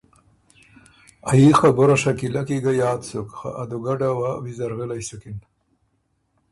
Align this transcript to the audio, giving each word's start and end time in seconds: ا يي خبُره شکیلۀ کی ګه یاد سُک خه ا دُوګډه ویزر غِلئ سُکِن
ا 1.29 1.31
يي 1.39 1.49
خبُره 1.59 1.95
شکیلۀ 2.03 2.41
کی 2.47 2.57
ګه 2.63 2.71
یاد 2.81 3.01
سُک 3.09 3.29
خه 3.37 3.49
ا 3.61 3.63
دُوګډه 3.69 4.09
ویزر 4.43 4.71
غِلئ 4.77 5.01
سُکِن 5.07 5.37